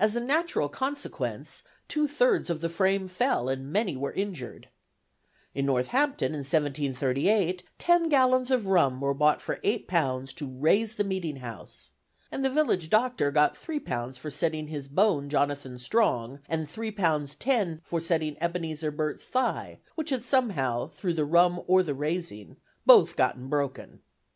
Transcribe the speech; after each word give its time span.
As 0.00 0.16
a 0.16 0.20
natural 0.20 0.68
consequence, 0.68 1.62
two 1.86 2.08
thirds 2.08 2.50
of 2.50 2.60
the 2.60 2.68
frame 2.68 3.06
fell, 3.06 3.48
and 3.48 3.72
many 3.72 3.96
were 3.96 4.10
injured. 4.10 4.68
In 5.54 5.66
Northampton, 5.66 6.32
in 6.32 6.38
1738, 6.40 7.62
ten 7.78 8.08
gallons 8.08 8.50
of 8.50 8.66
rum 8.66 9.00
were 9.00 9.14
bought 9.14 9.40
for 9.40 9.58
£8 9.62 10.34
'to 10.34 10.58
raise 10.58 10.96
the 10.96 11.04
meeting 11.04 11.36
house' 11.36 11.92
and 12.32 12.44
the 12.44 12.50
village 12.50 12.90
doctor 12.90 13.30
got 13.30 13.54
'£3 13.54 14.18
for 14.18 14.32
setting 14.32 14.66
his 14.66 14.88
bone 14.88 15.28
Jonathan 15.28 15.78
Strong, 15.78 16.40
and 16.48 16.66
£3 16.66 16.92
10s. 16.92 17.80
for 17.84 18.00
setting 18.00 18.36
Ebenezer 18.42 18.90
Burt's 18.90 19.28
thy' 19.28 19.78
which 19.94 20.10
had 20.10 20.24
somehow 20.24 20.88
through 20.88 21.14
the 21.14 21.24
rum 21.24 21.60
or 21.68 21.84
the 21.84 21.94
raising, 21.94 22.56
both 22.84 23.14
gotten 23.14 23.46
broken." 23.46 24.00